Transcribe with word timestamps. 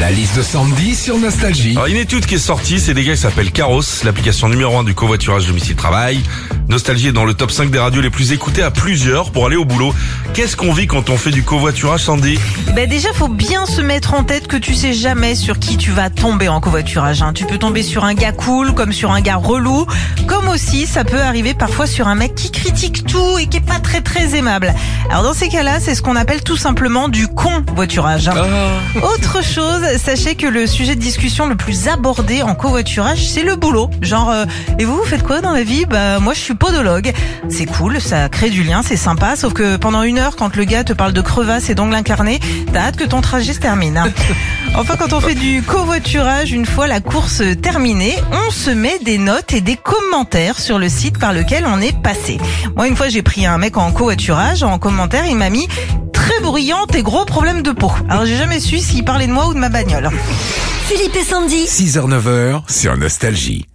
La 0.00 0.10
liste 0.10 0.38
de 0.38 0.42
Sandy 0.42 0.94
sur 0.94 1.18
Nostalgie. 1.18 1.72
Alors, 1.72 1.84
une 1.84 1.98
étude 1.98 2.24
qui 2.24 2.36
est 2.36 2.38
sortie, 2.38 2.80
c'est 2.80 2.94
des 2.94 3.04
gars 3.04 3.12
qui 3.12 3.20
s'appellent 3.20 3.52
Caros, 3.52 3.82
l'application 4.02 4.48
numéro 4.48 4.78
1 4.78 4.84
du 4.84 4.94
covoiturage 4.94 5.46
domicile-travail. 5.46 6.22
Nostalgie 6.70 7.08
est 7.08 7.12
dans 7.12 7.24
le 7.24 7.34
top 7.34 7.50
5 7.50 7.68
des 7.72 7.80
radios 7.80 8.00
les 8.00 8.10
plus 8.10 8.30
écoutées 8.30 8.62
à 8.62 8.70
plusieurs 8.70 9.32
pour 9.32 9.44
aller 9.44 9.56
au 9.56 9.64
boulot. 9.64 9.92
Qu'est-ce 10.34 10.56
qu'on 10.56 10.72
vit 10.72 10.86
quand 10.86 11.10
on 11.10 11.16
fait 11.18 11.32
du 11.32 11.42
covoiturage, 11.42 12.04
Sandy 12.04 12.38
Ben 12.76 12.88
déjà, 12.88 13.12
faut 13.12 13.26
bien 13.26 13.66
se 13.66 13.80
mettre 13.80 14.14
en 14.14 14.22
tête 14.22 14.46
que 14.46 14.56
tu 14.56 14.74
sais 14.74 14.92
jamais 14.92 15.34
sur 15.34 15.58
qui 15.58 15.76
tu 15.76 15.90
vas 15.90 16.10
tomber 16.10 16.46
en 16.48 16.60
covoiturage. 16.60 17.22
hein. 17.22 17.32
Tu 17.34 17.44
peux 17.44 17.58
tomber 17.58 17.82
sur 17.82 18.04
un 18.04 18.14
gars 18.14 18.30
cool, 18.30 18.72
comme 18.72 18.92
sur 18.92 19.10
un 19.10 19.20
gars 19.20 19.34
relou, 19.34 19.84
comme 20.28 20.46
aussi 20.46 20.86
ça 20.86 21.02
peut 21.02 21.20
arriver 21.20 21.54
parfois 21.54 21.88
sur 21.88 22.06
un 22.06 22.14
mec 22.14 22.36
qui 22.36 22.52
critique 22.52 23.04
tout 23.04 23.38
et 23.40 23.46
qui 23.46 23.56
est 23.56 23.66
pas 23.66 23.80
très 23.80 24.00
très 24.00 24.36
aimable. 24.36 24.72
Alors 25.10 25.24
dans 25.24 25.34
ces 25.34 25.48
cas-là, 25.48 25.80
c'est 25.80 25.96
ce 25.96 26.02
qu'on 26.02 26.14
appelle 26.14 26.44
tout 26.44 26.56
simplement 26.56 27.08
du 27.08 27.26
convoiturage. 27.26 28.28
hein. 28.28 28.34
Autre 29.02 29.42
chose, 29.54 29.82
sachez 30.00 30.36
que 30.36 30.46
le 30.46 30.68
sujet 30.68 30.94
de 30.94 31.00
discussion 31.00 31.48
le 31.48 31.56
plus 31.56 31.88
abordé 31.88 32.42
en 32.42 32.54
covoiturage, 32.54 33.26
c'est 33.26 33.42
le 33.42 33.56
boulot. 33.56 33.90
Genre, 34.02 34.30
euh, 34.30 34.44
et 34.78 34.84
vous, 34.84 34.96
vous 34.98 35.04
faites 35.04 35.24
quoi 35.24 35.40
dans 35.40 35.50
la 35.52 35.64
vie? 35.64 35.84
Bah 35.86 36.20
moi, 36.20 36.32
je 36.32 36.38
suis 36.38 36.54
podologue. 36.60 37.12
C'est 37.48 37.66
cool, 37.66 38.00
ça 38.00 38.28
crée 38.28 38.50
du 38.50 38.62
lien, 38.62 38.82
c'est 38.86 38.96
sympa. 38.96 39.34
Sauf 39.34 39.52
que 39.52 39.76
pendant 39.76 40.02
une 40.04 40.18
heure, 40.18 40.36
quand 40.36 40.54
le 40.54 40.62
gars 40.64 40.84
te 40.84 40.92
parle 40.92 41.12
de 41.12 41.20
crevasses 41.20 41.68
et 41.70 41.74
d'ongles 41.74 41.96
incarnés, 41.96 42.38
t'as 42.72 42.82
hâte 42.82 42.96
que 42.96 43.04
ton 43.04 43.20
trajet 43.20 43.52
se 43.52 43.58
termine. 43.58 43.96
hein. 43.98 44.12
Enfin, 44.76 44.94
quand 44.96 45.12
on 45.12 45.20
fait 45.20 45.34
du 45.34 45.62
covoiturage, 45.62 46.52
une 46.52 46.64
fois 46.66 46.86
la 46.86 47.00
course 47.00 47.42
terminée, 47.60 48.14
on 48.30 48.50
se 48.52 48.70
met 48.70 49.00
des 49.00 49.18
notes 49.18 49.52
et 49.52 49.60
des 49.60 49.76
commentaires 49.76 50.60
sur 50.60 50.78
le 50.78 50.88
site 50.88 51.18
par 51.18 51.32
lequel 51.32 51.64
on 51.66 51.80
est 51.80 52.00
passé. 52.00 52.38
Moi, 52.76 52.86
une 52.86 52.94
fois, 52.94 53.08
j'ai 53.08 53.22
pris 53.22 53.46
un 53.46 53.58
mec 53.58 53.76
en 53.76 53.90
covoiturage. 53.90 54.62
En 54.62 54.78
commentaire, 54.78 55.24
il 55.26 55.34
m'a 55.36 55.50
mis 55.50 55.66
très 56.12 56.38
bruyante 56.40 56.94
et 56.94 57.02
gros 57.02 57.24
problème 57.24 57.62
de 57.62 57.72
peau. 57.72 57.90
Alors, 58.08 58.26
j'ai 58.26 58.36
jamais 58.36 58.60
su 58.60 58.78
s'il 58.78 59.04
parlait 59.04 59.26
de 59.26 59.32
moi 59.32 59.48
ou 59.48 59.54
de 59.54 59.58
ma 59.58 59.70
bagnole. 59.70 60.08
Philippe 60.86 61.16
et 61.16 61.24
Sandy. 61.24 61.64
6h-9h 61.64 62.62
sur 62.70 62.96
Nostalgie. 62.96 63.69